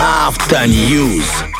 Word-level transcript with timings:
After 0.00 0.66
News. 0.68 1.55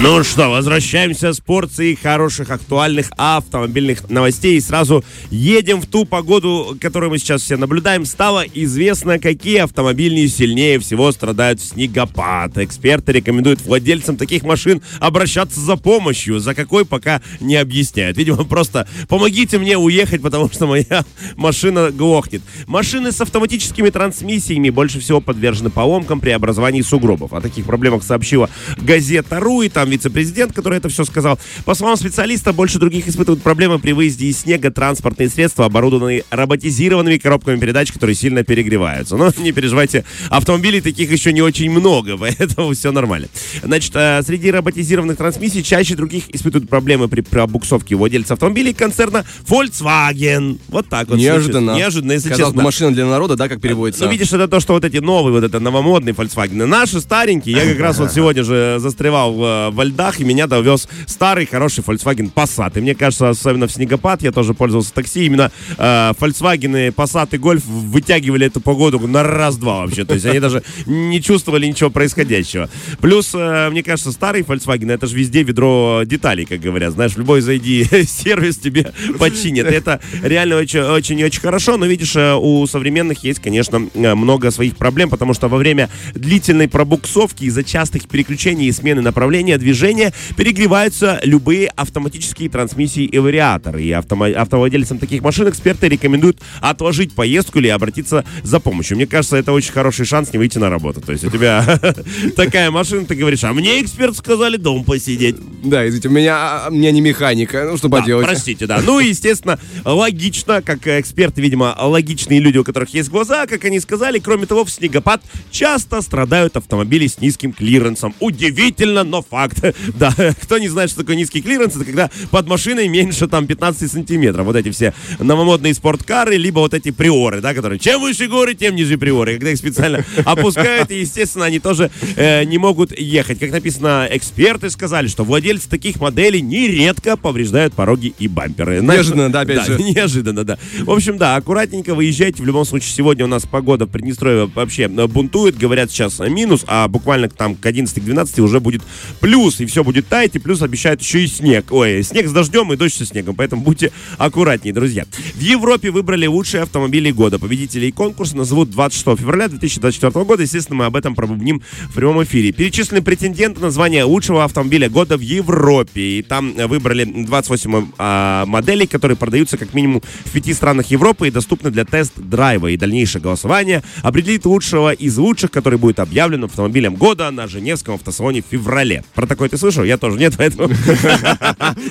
Ну 0.00 0.22
что, 0.22 0.48
возвращаемся 0.48 1.32
с 1.32 1.40
порцией 1.40 1.96
хороших, 1.96 2.50
актуальных 2.50 3.10
автомобильных 3.16 4.08
новостей. 4.08 4.56
И 4.56 4.60
сразу 4.60 5.04
едем 5.28 5.80
в 5.80 5.86
ту 5.86 6.04
погоду, 6.04 6.76
которую 6.80 7.10
мы 7.10 7.18
сейчас 7.18 7.42
все 7.42 7.56
наблюдаем. 7.56 8.04
Стало 8.04 8.44
известно, 8.54 9.18
какие 9.18 9.58
автомобили 9.58 10.24
сильнее 10.28 10.78
всего 10.78 11.10
страдают 11.10 11.60
в 11.60 11.64
снегопад. 11.66 12.58
Эксперты 12.58 13.10
рекомендуют 13.10 13.60
владельцам 13.62 14.16
таких 14.16 14.44
машин 14.44 14.82
обращаться 15.00 15.58
за 15.58 15.74
помощью. 15.74 16.38
За 16.38 16.54
какой 16.54 16.84
пока 16.84 17.20
не 17.40 17.56
объясняют. 17.56 18.16
Видимо, 18.16 18.44
просто 18.44 18.86
помогите 19.08 19.58
мне 19.58 19.76
уехать, 19.76 20.22
потому 20.22 20.48
что 20.48 20.68
моя 20.68 21.04
машина 21.34 21.90
глохнет. 21.90 22.42
Машины 22.68 23.10
с 23.10 23.20
автоматическими 23.20 23.90
трансмиссиями 23.90 24.70
больше 24.70 25.00
всего 25.00 25.20
подвержены 25.20 25.70
поломкам 25.70 26.20
при 26.20 26.30
образовании 26.30 26.82
сугробов. 26.82 27.32
О 27.32 27.40
таких 27.40 27.64
проблемах 27.64 28.04
сообщила 28.04 28.48
газета 28.76 29.40
«Ру», 29.40 29.62
и 29.62 29.68
там 29.68 29.87
вице-президент, 29.90 30.52
который 30.52 30.78
это 30.78 30.88
все 30.88 31.04
сказал. 31.04 31.38
По 31.64 31.74
словам 31.74 31.96
специалиста, 31.96 32.52
больше 32.52 32.78
других 32.78 33.08
испытывают 33.08 33.42
проблемы 33.42 33.78
при 33.78 33.92
выезде 33.92 34.26
из 34.26 34.40
снега 34.40 34.70
транспортные 34.70 35.28
средства, 35.28 35.66
оборудованные 35.66 36.24
роботизированными 36.30 37.18
коробками 37.18 37.58
передач, 37.58 37.92
которые 37.92 38.14
сильно 38.16 38.44
перегреваются. 38.44 39.16
Но 39.16 39.30
не 39.38 39.52
переживайте, 39.52 40.04
автомобилей 40.30 40.80
таких 40.80 41.10
еще 41.10 41.32
не 41.32 41.42
очень 41.42 41.70
много, 41.70 42.16
поэтому 42.18 42.72
все 42.72 42.92
нормально. 42.92 43.28
Значит, 43.62 43.92
э, 43.94 44.22
среди 44.24 44.50
роботизированных 44.50 45.16
трансмиссий 45.16 45.62
чаще 45.62 45.94
других 45.94 46.24
испытывают 46.34 46.68
проблемы 46.68 47.08
при 47.08 47.20
пробуксовке 47.20 47.94
владельцев 47.94 48.32
автомобилей 48.32 48.72
концерна 48.72 49.24
Volkswagen. 49.46 50.58
Вот 50.68 50.88
так 50.88 51.08
вот. 51.08 51.18
Неожиданно. 51.18 51.76
Неожиданно, 51.76 52.12
если 52.12 52.30
Казалось 52.30 52.52
бы, 52.52 52.58
честно. 52.58 52.64
машина 52.64 52.92
для 52.92 53.06
народа, 53.06 53.36
да, 53.36 53.48
как 53.48 53.60
переводится? 53.60 54.04
Ну, 54.04 54.10
видишь, 54.10 54.32
это 54.32 54.48
то, 54.48 54.60
что 54.60 54.74
вот 54.74 54.84
эти 54.84 54.98
новые, 54.98 55.32
вот 55.32 55.44
это 55.44 55.60
новомодные 55.60 56.14
Volkswagen. 56.14 56.66
Наши 56.66 57.00
старенькие, 57.00 57.56
я 57.56 57.64
как 57.64 57.80
раз 57.80 57.98
вот 57.98 58.12
сегодня 58.12 58.44
же 58.44 58.76
застревал 58.78 59.32
в, 59.34 59.70
во 59.78 59.84
льдах, 59.84 60.20
и 60.20 60.24
меня 60.24 60.48
довез 60.48 60.88
старый, 61.06 61.46
хороший 61.46 61.84
Volkswagen 61.84 62.32
Passat. 62.32 62.76
И 62.76 62.80
мне 62.80 62.96
кажется, 62.96 63.28
особенно 63.28 63.68
в 63.68 63.72
снегопад, 63.72 64.22
я 64.22 64.32
тоже 64.32 64.52
пользовался 64.52 64.92
такси, 64.92 65.26
именно 65.26 65.52
э, 65.78 66.12
Volkswagen, 66.18 66.92
Passat 66.92 67.28
и 67.32 67.36
Golf 67.36 67.62
вытягивали 67.64 68.46
эту 68.46 68.60
погоду 68.60 68.98
на 69.06 69.22
раз-два 69.22 69.82
вообще. 69.82 70.04
То 70.04 70.14
есть 70.14 70.26
они 70.26 70.40
даже 70.40 70.64
не 70.86 71.22
чувствовали 71.22 71.66
ничего 71.66 71.90
происходящего. 71.90 72.68
Плюс, 73.00 73.30
э, 73.34 73.70
мне 73.70 73.84
кажется, 73.84 74.10
старый 74.10 74.42
Volkswagen, 74.42 74.92
это 74.92 75.06
же 75.06 75.16
везде 75.16 75.44
ведро 75.44 76.02
деталей, 76.04 76.44
как 76.44 76.58
говорят. 76.58 76.94
Знаешь, 76.94 77.12
в 77.12 77.18
любой 77.18 77.40
зайди 77.40 77.84
сервис 78.04 78.58
тебе 78.58 78.92
починят. 79.16 79.70
И 79.70 79.74
это 79.74 80.00
реально 80.24 80.56
очень-очень 80.56 81.40
хорошо, 81.40 81.76
но 81.76 81.86
видишь, 81.86 82.16
э, 82.16 82.34
у 82.34 82.66
современных 82.66 83.22
есть, 83.22 83.40
конечно, 83.40 83.88
э, 83.94 84.14
много 84.16 84.50
своих 84.50 84.76
проблем, 84.76 85.08
потому 85.08 85.34
что 85.34 85.46
во 85.46 85.56
время 85.56 85.88
длительной 86.14 86.66
пробуксовки 86.66 87.44
из-за 87.44 87.62
частых 87.62 88.08
переключений 88.08 88.66
и 88.66 88.72
смены 88.72 89.02
направления 89.02 89.56
движения 89.72 90.14
перегреваются 90.36 91.20
любые 91.24 91.68
автоматические 91.68 92.48
трансмиссии 92.48 93.04
и 93.04 93.18
вариаторы. 93.18 93.82
И 93.82 93.90
автомо- 93.90 94.32
автовладельцам 94.32 94.98
таких 94.98 95.22
машин 95.22 95.48
эксперты 95.48 95.88
рекомендуют 95.88 96.38
отложить 96.62 97.12
поездку 97.12 97.58
или 97.58 97.68
обратиться 97.68 98.24
за 98.42 98.60
помощью. 98.60 98.96
Мне 98.96 99.06
кажется, 99.06 99.36
это 99.36 99.52
очень 99.52 99.72
хороший 99.72 100.06
шанс 100.06 100.32
не 100.32 100.38
выйти 100.38 100.56
на 100.58 100.70
работу. 100.70 101.00
То 101.02 101.12
есть 101.12 101.24
у 101.24 101.30
тебя 101.30 101.78
такая 102.36 102.70
машина, 102.70 103.04
ты 103.04 103.14
говоришь, 103.14 103.44
а 103.44 103.52
мне 103.52 103.82
эксперт 103.82 104.16
сказали 104.16 104.56
дом 104.56 104.84
посидеть. 104.84 105.36
Да, 105.62 105.86
извините, 105.86 106.08
у 106.08 106.12
меня, 106.12 106.62
у 106.70 106.72
меня 106.72 106.90
не 106.90 107.00
механика, 107.02 107.66
ну 107.70 107.76
что 107.76 107.90
поделать. 107.90 108.26
простите, 108.26 108.66
да. 108.66 108.80
Ну 108.82 109.00
и, 109.00 109.08
естественно, 109.08 109.58
логично, 109.84 110.62
как 110.62 110.86
эксперты, 110.86 111.42
видимо, 111.42 111.76
логичные 111.78 112.40
люди, 112.40 112.56
у 112.58 112.64
которых 112.64 112.94
есть 112.94 113.10
глаза, 113.10 113.46
как 113.46 113.64
они 113.66 113.80
сказали, 113.80 114.18
кроме 114.18 114.46
того, 114.46 114.64
в 114.64 114.70
снегопад 114.70 115.20
часто 115.50 116.00
страдают 116.00 116.56
автомобили 116.56 117.06
с 117.06 117.20
низким 117.20 117.52
клиренсом. 117.52 118.14
Удивительно, 118.20 119.04
но 119.04 119.20
факт. 119.22 119.57
Да, 119.94 120.14
кто 120.42 120.58
не 120.58 120.68
знает, 120.68 120.90
что 120.90 121.00
такое 121.00 121.16
низкий 121.16 121.42
клиренс, 121.42 121.74
это 121.76 121.84
когда 121.84 122.10
под 122.30 122.46
машиной 122.46 122.88
меньше 122.88 123.26
там 123.26 123.46
15 123.46 123.90
сантиметров. 123.90 124.46
Вот 124.46 124.56
эти 124.56 124.70
все 124.70 124.94
новомодные 125.18 125.74
спорткары, 125.74 126.36
либо 126.36 126.60
вот 126.60 126.74
эти 126.74 126.90
приоры, 126.90 127.40
да, 127.40 127.54
которые 127.54 127.78
чем 127.78 128.00
выше 128.00 128.26
горы, 128.28 128.54
тем 128.54 128.76
ниже 128.76 128.98
приоры. 128.98 129.34
Когда 129.34 129.50
их 129.50 129.58
специально 129.58 130.04
опускают, 130.24 130.90
и, 130.90 131.00
естественно, 131.00 131.46
они 131.46 131.58
тоже 131.58 131.90
э, 132.16 132.44
не 132.44 132.58
могут 132.58 132.98
ехать. 132.98 133.38
Как 133.38 133.50
написано, 133.50 134.08
эксперты 134.10 134.70
сказали, 134.70 135.08
что 135.08 135.24
владельцы 135.24 135.68
таких 135.68 136.00
моделей 136.00 136.40
нередко 136.40 137.16
повреждают 137.16 137.74
пороги 137.74 138.14
и 138.18 138.28
бамперы. 138.28 138.80
Неожиданно, 138.80 139.30
да, 139.30 139.40
опять 139.40 139.66
же. 139.66 139.78
Неожиданно, 139.82 140.44
да. 140.44 140.58
В 140.80 140.90
общем, 140.90 141.18
да, 141.18 141.36
аккуратненько 141.36 141.94
выезжайте. 141.94 142.42
В 142.42 142.46
любом 142.46 142.64
случае, 142.64 142.90
сегодня 142.90 143.24
у 143.24 143.28
нас 143.28 143.46
погода 143.46 143.86
в 143.86 143.90
Приднестровье 143.90 144.50
вообще 144.54 144.88
бунтует. 144.88 145.56
Говорят 145.56 145.90
сейчас 145.90 146.18
минус, 146.20 146.64
а 146.66 146.88
буквально 146.88 147.28
там 147.28 147.54
к 147.54 147.64
11-12 147.64 148.40
уже 148.40 148.60
будет 148.60 148.82
плюс. 149.20 149.47
И 149.60 149.66
все 149.66 149.82
будет 149.84 150.06
таять, 150.08 150.36
и 150.36 150.38
плюс 150.38 150.62
обещают 150.62 151.00
еще 151.00 151.24
и 151.24 151.26
снег. 151.26 151.66
Ой, 151.70 152.02
снег 152.02 152.28
с 152.28 152.32
дождем 152.32 152.72
и 152.72 152.76
дождь 152.76 152.94
со 152.94 153.06
снегом. 153.06 153.34
Поэтому 153.34 153.62
будьте 153.62 153.92
аккуратнее, 154.18 154.74
друзья. 154.74 155.06
В 155.34 155.40
Европе 155.40 155.90
выбрали 155.90 156.26
лучшие 156.26 156.62
автомобили 156.62 157.10
года. 157.10 157.38
Победителей 157.38 157.90
конкурса 157.92 158.36
назовут 158.36 158.70
26 158.70 159.18
февраля 159.18 159.48
2024 159.48 160.24
года. 160.24 160.42
Естественно, 160.42 160.76
мы 160.76 160.84
об 160.86 160.96
этом 160.96 161.14
пробубним 161.14 161.62
в 161.88 161.94
прямом 161.94 162.22
эфире. 162.24 162.52
Перечислены 162.52 163.02
претенденты 163.02 163.60
на 163.60 163.70
звание 163.70 164.04
лучшего 164.04 164.44
автомобиля 164.44 164.88
года 164.88 165.16
в 165.16 165.20
Европе. 165.20 166.18
И 166.18 166.22
там 166.22 166.54
э, 166.56 166.66
выбрали 166.66 167.04
28 167.04 167.86
а, 167.98 168.46
моделей, 168.46 168.86
которые 168.86 169.16
продаются 169.16 169.56
как 169.56 169.74
минимум 169.74 170.02
в 170.24 170.30
пяти 170.30 170.54
странах 170.54 170.86
Европы 170.90 171.28
и 171.28 171.30
доступны 171.30 171.70
для 171.70 171.84
тест-драйва. 171.84 172.68
И 172.68 172.76
дальнейшее 172.76 173.22
голосование 173.22 173.82
определит 174.02 174.44
лучшего 174.44 174.92
из 174.92 175.16
лучших, 175.18 175.50
который 175.50 175.78
будет 175.78 176.00
объявлен 176.00 176.44
автомобилем 176.44 176.94
года 176.94 177.30
на 177.30 177.46
Женевском 177.46 177.94
автосалоне 177.94 178.42
в 178.42 178.46
феврале. 178.50 179.04
Про 179.14 179.26
такое 179.38 179.48
ты 179.48 179.56
слышал? 179.56 179.84
Я 179.84 179.98
тоже 179.98 180.18
нет, 180.18 180.34
поэтому... 180.36 180.68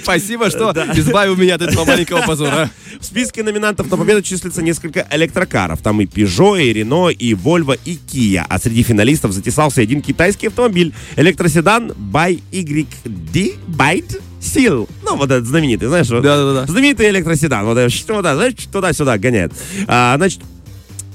Спасибо, 0.03 0.49
что 0.49 0.71
избавил 0.93 1.37
меня 1.37 1.55
от 1.55 1.61
этого 1.61 1.85
маленького 1.85 2.21
позора. 2.27 2.69
В 2.99 3.05
списке 3.05 3.41
номинантов 3.41 3.89
на 3.89 3.95
победу 3.95 4.21
числится 4.21 4.61
несколько 4.61 5.07
электрокаров. 5.11 5.81
Там 5.81 6.01
и 6.01 6.05
Peugeot, 6.05 6.61
и 6.61 6.73
Renault, 6.73 7.13
и 7.13 7.33
Volvo, 7.33 7.79
и 7.85 7.97
Kia. 8.05 8.45
А 8.49 8.59
среди 8.59 8.83
финалистов 8.83 9.31
затесался 9.31 9.79
один 9.79 10.01
китайский 10.01 10.47
автомобиль. 10.47 10.93
Электроседан 11.15 11.91
BYD 11.91 13.55
Byte 13.67 14.21
Seal. 14.41 14.89
Ну, 15.03 15.15
вот 15.15 15.31
этот 15.31 15.45
знаменитый, 15.45 15.87
знаешь, 15.87 16.09
вот 16.09 16.21
Да-да-да. 16.21 16.65
знаменитый 16.69 17.09
электроседан. 17.09 17.65
Вот, 17.65 17.77
это 17.77 17.89
что, 17.89 18.21
да, 18.21 18.35
знаешь, 18.35 18.55
туда-сюда 18.71 19.17
гоняет. 19.17 19.53
А, 19.87 20.17
значит, 20.17 20.41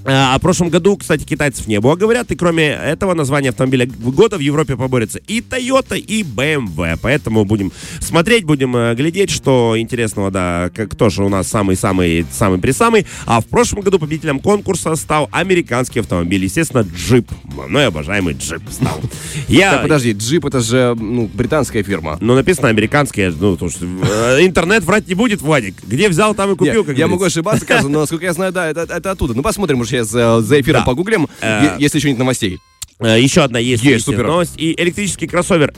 а, 0.04 0.34
а 0.34 0.38
в 0.38 0.42
прошлом 0.42 0.68
году, 0.68 0.96
кстати, 0.96 1.24
китайцев 1.24 1.66
не 1.66 1.80
было, 1.80 1.96
говорят, 1.96 2.30
и 2.30 2.36
кроме 2.36 2.68
этого 2.68 3.14
названия 3.14 3.50
автомобиля 3.50 3.86
года 3.86 4.36
в 4.36 4.40
Европе 4.40 4.76
поборются 4.76 5.18
и 5.26 5.40
Toyota, 5.40 5.98
и 5.98 6.22
BMW. 6.22 6.98
Поэтому 7.00 7.44
будем 7.44 7.72
смотреть, 8.00 8.44
будем 8.44 8.76
э, 8.76 8.94
глядеть, 8.94 9.30
что 9.30 9.74
интересного, 9.78 10.30
да, 10.30 10.70
кто 10.70 11.08
же 11.08 11.24
у 11.24 11.28
нас 11.28 11.48
самый-самый, 11.48 12.26
самый-присамый. 12.30 13.06
А 13.26 13.40
в 13.40 13.46
прошлом 13.46 13.82
году 13.82 13.98
победителем 13.98 14.40
конкурса 14.40 14.96
стал 14.96 15.28
американский 15.30 16.00
автомобиль, 16.00 16.44
естественно, 16.44 16.82
джип. 16.82 17.30
Мной 17.44 17.86
обожаемый 17.86 18.34
джип 18.34 18.62
стал. 18.70 19.00
Я... 19.48 19.72
Так, 19.72 19.82
подожди, 19.82 20.12
джип 20.12 20.46
это 20.46 20.60
же 20.60 20.96
ну, 20.98 21.30
британская 21.32 21.82
фирма. 21.82 22.18
Ну, 22.20 22.34
написано 22.34 22.68
американский, 22.68 23.28
ну, 23.28 23.52
потому 23.52 23.70
что 23.70 23.84
э, 23.84 24.44
интернет 24.44 24.84
врать 24.84 25.06
не 25.08 25.14
будет, 25.14 25.42
Владик. 25.42 25.76
Где 25.84 26.08
взял, 26.08 26.34
там 26.34 26.52
и 26.52 26.56
купил, 26.56 26.82
Не, 26.82 26.84
как 26.84 26.98
я 26.98 27.06
могу 27.06 27.18
говорится. 27.18 27.40
ошибаться, 27.40 27.66
Каза, 27.66 27.88
но, 27.88 28.00
насколько 28.00 28.24
я 28.24 28.32
знаю, 28.32 28.52
да, 28.52 28.68
это, 28.68 28.82
это 28.82 29.10
оттуда. 29.10 29.34
Ну, 29.34 29.42
посмотрим, 29.42 29.80
уже 29.80 29.91
сейчас 29.92 30.14
э, 30.14 30.40
за 30.40 30.60
эфиром 30.60 30.80
Да. 30.80 30.86
погуглим, 30.86 31.28
Э, 31.40 31.76
если 31.78 31.98
еще 31.98 32.08
нет 32.10 32.18
новостей. 32.18 32.58
Э, 33.04 33.18
Еще 33.20 33.40
одна 33.42 33.58
есть, 33.58 33.82
Есть, 33.82 34.04
супер. 34.04 34.28
новость. 34.28 34.52
И 34.58 34.80
электрический 34.80 35.26
кроссовер 35.26 35.74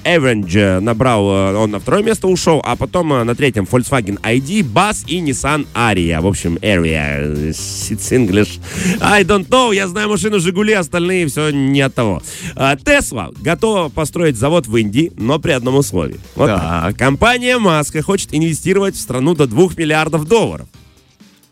набрал, 0.82 1.26
э, 1.30 1.54
он 1.56 1.70
на 1.70 1.78
второе 1.80 2.02
место 2.02 2.26
ушел, 2.28 2.60
а 2.62 2.76
потом 2.76 3.08
на 3.08 3.34
третьем 3.34 3.64
Volkswagen 3.64 4.20
ID, 4.20 4.60
Buzz 4.62 5.04
и 5.06 5.20
Nissan 5.22 5.66
Aria. 5.74 6.20
В 6.20 6.26
общем, 6.26 6.56
Area. 6.56 7.22
э, 7.22 7.50
It's 7.50 8.12
English. 8.12 8.58
I 9.00 9.22
don't 9.24 9.48
know. 9.48 9.74
Я 9.74 9.88
знаю 9.88 10.10
машину 10.10 10.38
Жигули, 10.38 10.74
остальные 10.74 11.28
все 11.28 11.48
не 11.50 11.80
от 11.80 11.94
того. 11.94 12.22
Tesla 12.56 13.34
готова 13.40 13.88
построить 13.88 14.36
завод 14.36 14.66
в 14.66 14.76
Индии, 14.76 15.10
но 15.16 15.38
при 15.38 15.52
одном 15.52 15.76
условии. 15.76 16.20
Вот 16.34 16.48
так. 16.48 16.94
Компания 16.98 17.56
Маска 17.58 18.02
хочет 18.02 18.34
инвестировать 18.34 18.96
в 18.96 19.00
страну 19.00 19.34
до 19.34 19.46
2 19.46 19.68
миллиардов 19.78 20.26
долларов. 20.28 20.66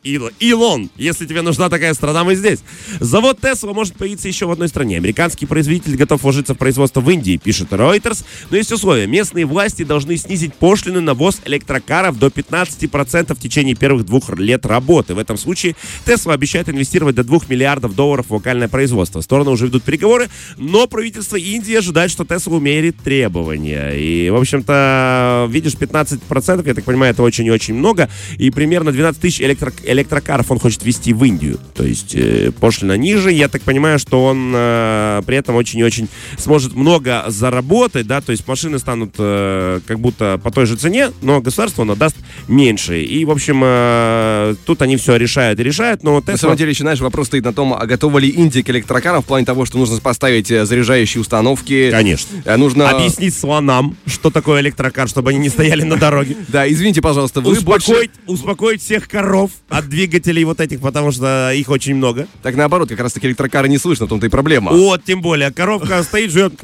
Ил- 0.05 0.31
Илон, 0.41 0.91
если 0.97 1.27
тебе 1.27 1.43
нужна 1.43 1.69
такая 1.69 1.95
страна, 1.95 2.25
мы 2.25 2.35
здесь. 2.35 2.59
Завод 2.99 3.39
Tesla 3.41 3.73
может 3.73 3.95
появиться 3.95 4.27
еще 4.27 4.47
в 4.47 4.51
одной 4.51 4.67
стране. 4.69 4.97
Американский 4.97 5.47
производитель 5.47 5.95
готов 5.95 6.25
вложиться 6.25 6.55
в 6.55 6.59
производство 6.59 7.01
в 7.01 7.09
Индии, 7.09 7.37
пишет 7.43 7.69
Reuters. 7.71 8.25
Но 8.51 8.57
есть 8.57 8.73
условия. 8.73 9.07
Местные 9.07 9.47
власти 9.47 9.85
должны 9.85 10.17
снизить 10.17 10.55
пошлины 10.55 11.01
на 11.01 11.15
ввоз 11.15 11.41
электрокаров 11.45 12.19
до 12.19 12.27
15% 12.29 13.33
в 13.33 13.39
течение 13.39 13.77
первых 13.77 14.05
двух 14.05 14.29
лет 14.31 14.67
работы. 14.67 15.15
В 15.15 15.19
этом 15.19 15.37
случае 15.37 15.77
Tesla 16.05 16.33
обещает 16.33 16.69
инвестировать 16.69 17.15
до 17.15 17.23
2 17.23 17.39
миллиардов 17.49 17.95
долларов 17.95 18.27
в 18.29 18.35
локальное 18.35 18.67
производство. 18.69 19.21
Стороны 19.21 19.51
уже 19.51 19.67
ведут 19.67 19.85
переговоры, 19.85 20.29
но 20.57 20.89
правительство 20.89 21.37
Индии 21.37 21.75
ожидает, 21.75 22.11
что 22.11 22.25
Tesla 22.25 22.57
умерит 22.57 22.97
требования. 23.05 23.91
И, 23.91 24.31
в 24.31 24.37
общем-то, 24.37 25.47
видишь, 25.49 25.75
15%, 25.75 26.67
я 26.67 26.75
так 26.75 26.83
понимаю, 26.85 27.13
это 27.13 27.23
очень 27.23 27.47
и 27.47 27.53
очень 27.53 27.75
много. 27.75 28.11
И 28.37 28.51
примерно 28.51 28.91
12 28.91 29.21
тысяч 29.21 29.41
электро- 29.41 29.73
электрокаров 29.93 30.51
он 30.51 30.59
хочет 30.59 30.85
вести 30.85 31.13
в 31.13 31.25
Индию. 31.25 31.59
То 31.75 31.85
есть 31.85 32.15
э, 32.15 32.51
пошлина 32.59 32.97
ниже. 32.97 33.33
Я 33.33 33.49
так 33.49 33.63
понимаю, 33.63 33.99
что 33.99 34.25
он 34.25 34.53
э, 34.55 35.23
при 35.27 35.37
этом 35.37 35.57
очень 35.57 35.81
и 35.81 35.85
очень 35.85 36.09
сможет 36.37 36.75
много 36.75 37.25
заработать, 37.29 38.07
да, 38.07 38.21
то 38.21 38.33
есть 38.33 38.47
машины 38.47 38.79
станут 38.79 39.15
э, 39.19 39.81
как 39.87 39.99
будто 39.99 40.41
по 40.43 40.51
той 40.51 40.67
же 40.67 40.77
цене, 40.77 41.11
но 41.23 41.41
государство 41.41 41.83
оно 41.83 41.95
даст 41.95 42.17
меньше. 42.49 43.03
И, 43.03 43.25
в 43.25 43.31
общем, 43.31 43.63
э, 43.65 44.55
тут 44.67 44.83
они 44.83 44.97
все 44.97 45.17
решают 45.17 45.61
и 45.61 45.63
решают, 45.63 46.03
но 46.03 46.19
Tesla... 46.19 46.33
На 46.33 46.39
самом 46.39 46.57
деле, 46.57 46.71
еще, 46.71 46.83
знаешь, 46.83 47.01
вопрос 47.01 47.29
стоит 47.29 47.45
на 47.45 47.53
том, 47.53 47.75
а 47.75 47.87
готова 47.87 48.19
ли 48.19 48.29
Индия 48.29 48.63
к 48.63 48.71
электрокарам 48.71 49.23
в 49.23 49.27
плане 49.27 49.47
того, 49.47 49.65
что 49.65 49.79
нужно 49.79 49.99
поставить 50.01 50.51
э, 50.51 50.65
заряжающие 50.65 51.21
установки. 51.21 51.91
Конечно. 51.91 52.43
Э, 52.45 52.57
Нужно... 52.57 52.91
Объяснить 52.91 53.35
слонам, 53.35 53.97
что 54.07 54.31
такое 54.31 54.61
электрокар, 54.61 55.09
чтобы 55.09 55.31
они 55.31 55.39
не 55.39 55.49
стояли 55.49 55.83
на 55.83 55.97
дороге. 55.97 56.37
Да, 56.49 56.71
извините, 56.71 57.01
пожалуйста, 57.01 57.41
вы 57.41 57.59
больше... 57.61 57.93
Успокоить, 57.93 58.11
успокоить 58.27 58.83
всех 58.83 59.09
коров 59.09 59.51
от 59.83 59.89
двигателей 59.89 60.45
вот 60.45 60.61
этих, 60.61 60.81
потому 60.81 61.13
что 61.13 61.53
их 61.53 61.69
очень 61.69 61.95
много. 61.95 62.27
Так 62.43 62.57
наоборот, 62.57 62.89
как 62.89 63.01
раз 63.01 63.13
таки 63.13 63.27
электрокары 63.27 63.69
не 63.69 63.79
слышно, 63.79 64.07
в 64.07 64.09
том-то 64.09 64.27
и 64.27 64.31
проблема. 64.31 64.73
Вот, 64.73 65.05
тем 65.05 65.23
более, 65.23 65.51
коровка 65.51 66.03
стоит, 66.03 66.31
живет. 66.31 66.55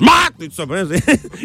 Мат! 0.00 0.32
И, 0.40 0.48
всё, 0.48 0.66
понимаешь? 0.66 1.02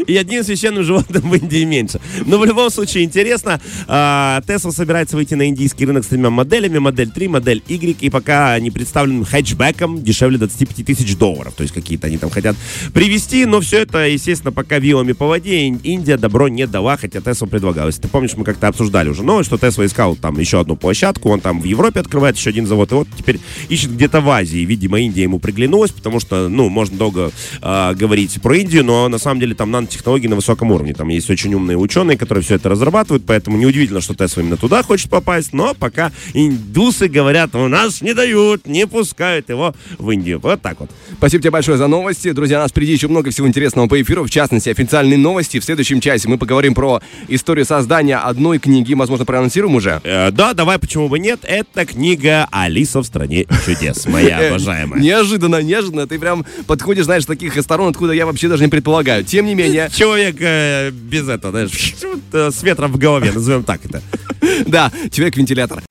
И 0.08 0.16
одним 0.16 0.44
священным 0.44 0.84
животным 0.84 1.30
в 1.30 1.36
Индии 1.36 1.66
меньше. 1.66 2.00
Но 2.26 2.38
в 2.40 2.46
любом 2.46 2.70
случае 2.70 3.04
интересно. 3.04 3.60
а, 3.88 4.42
Tesla 4.48 4.72
собирается 4.72 5.18
выйти 5.18 5.34
на 5.34 5.48
индийский 5.50 5.86
рынок 5.86 6.06
с 6.06 6.08
тремя 6.08 6.30
моделями. 6.30 6.78
Модель 6.80 7.12
3, 7.12 7.28
модель 7.28 7.62
Y. 7.68 7.98
И 8.02 8.10
пока 8.10 8.54
они 8.54 8.72
представлены 8.72 9.26
хэтчбеком 9.26 10.02
дешевле 10.02 10.38
25 10.38 10.86
тысяч 10.86 11.16
долларов. 11.18 11.54
То 11.56 11.64
есть 11.64 11.74
какие-то 11.74 12.08
они 12.08 12.18
там 12.18 12.30
хотят 12.30 12.56
привезти. 12.94 13.46
Но 13.46 13.60
все 13.60 13.80
это, 13.80 14.08
естественно, 14.08 14.52
пока 14.54 14.80
вилами 14.80 15.12
по 15.12 15.28
воде. 15.28 15.68
Ин- 15.68 15.82
Индия 15.84 16.18
добро 16.18 16.48
не 16.48 16.66
дала, 16.66 16.96
хотя 16.98 17.20
Tesla 17.20 17.48
предлагалась. 17.48 17.98
Ты 17.98 18.08
помнишь, 18.08 18.36
мы 18.38 18.46
как-то 18.46 18.70
обсуждали 18.70 19.10
уже 19.10 19.24
новость, 19.24 19.48
что 19.48 19.58
Tesla 19.58 19.86
искал 19.86 20.16
там 20.16 20.40
еще 20.40 20.62
одну 20.62 20.78
площадку. 20.78 21.30
Он 21.30 21.42
там 21.42 21.60
в 21.60 21.66
Европе 21.66 22.00
открывает 22.00 22.38
еще 22.38 22.52
один 22.52 22.66
завод. 22.66 22.92
И 22.92 22.96
вот 22.96 23.08
теперь 23.18 23.40
ищет 23.68 23.92
где-то 23.94 24.22
в 24.22 24.30
Азии. 24.30 24.60
Видимо, 24.60 25.02
Индия 25.02 25.24
ему 25.24 25.40
приглянулась, 25.40 25.92
потому 25.92 26.22
что, 26.22 26.48
ну, 26.48 26.70
можно 26.70 26.98
долго 26.98 27.32
а, 27.62 27.94
говорить 27.94 28.40
про 28.46 28.58
Индию, 28.58 28.86
но 28.86 29.10
на 29.10 29.18
самом 29.18 29.40
деле 29.40 29.56
там 29.56 29.72
нанотехнологии 29.72 30.28
на 30.28 30.36
высоком 30.36 30.72
уровне. 30.72 30.94
Там 30.94 31.08
есть 31.08 31.28
очень 31.32 31.52
умные 31.56 31.80
ученые, 31.80 32.16
которые 32.16 32.44
все 32.44 32.54
это 32.54 32.70
разрабатывают, 32.70 33.24
поэтому 33.26 33.58
неудивительно, 33.58 34.02
что 34.02 34.14
Тесла 34.14 34.44
именно 34.44 34.56
туда 34.56 34.84
хочет 34.84 35.10
попасть, 35.10 35.52
но 35.52 35.74
пока 35.74 36.12
индусы 36.36 37.08
говорят, 37.08 37.56
у 37.56 37.68
нас 37.68 38.02
не 38.02 38.14
дают, 38.14 38.68
не 38.68 38.86
пускают 38.86 39.50
его 39.50 39.74
в 39.98 40.12
Индию. 40.12 40.40
Вот 40.40 40.62
так 40.62 40.80
вот. 40.80 40.92
Спасибо 41.18 41.42
тебе 41.42 41.50
большое 41.50 41.80
за 41.80 41.88
новости. 41.88 42.34
Друзья, 42.34 42.60
у 42.60 42.62
нас 42.62 42.70
впереди 42.70 42.94
еще 42.94 43.08
много 43.08 43.32
всего 43.32 43.48
интересного 43.48 43.88
по 43.88 44.00
эфиру, 44.00 44.24
в 44.24 44.30
частности, 44.30 44.70
официальные 44.70 45.18
новости. 45.18 45.60
В 45.60 45.66
следующем 45.66 46.00
часе 46.00 46.30
мы 46.30 46.38
поговорим 46.38 46.76
про 46.76 47.02
историю 47.28 47.66
создания 47.66 48.18
одной 48.18 48.60
книги, 48.60 48.94
возможно, 48.94 49.26
проанонсируем 49.26 49.74
уже. 49.74 50.02
Э, 50.04 50.30
да, 50.30 50.54
давай, 50.54 50.78
почему 50.78 51.10
бы 51.10 51.18
нет? 51.18 51.40
Это 51.42 51.88
книга 51.88 52.48
«Алиса 52.52 53.00
в 53.00 53.06
стране 53.06 53.48
чудес», 53.66 54.06
моя 54.06 54.50
обожаемая. 54.50 55.02
Неожиданно, 55.02 55.64
неожиданно. 55.64 56.06
Ты 56.06 56.20
прям 56.20 56.46
подходишь, 56.68 57.06
знаешь, 57.06 57.24
с 57.24 57.26
таких 57.26 57.60
сторон, 57.64 57.90
откуда 57.90 58.14
я 58.14 58.28
вообще 58.28 58.35
даже 58.42 58.64
не 58.64 58.70
предполагаю. 58.70 59.24
Тем 59.24 59.46
не 59.46 59.56
менее, 59.56 59.90
Человек 59.94 60.38
э, 60.40 60.92
без 60.92 61.28
этого, 61.28 61.52
знаешь, 61.52 61.96
э, 62.34 62.52
с 62.52 62.64
ветром 62.64 62.92
в 62.92 62.98
голове, 62.98 63.32
назовем 63.32 63.64
так 63.64 63.82
это. 63.86 64.02
да, 64.68 64.92
человек-вентилятор. 65.12 65.84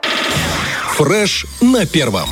Фреш 0.96 1.46
на 1.61 1.87
первом. 1.87 2.29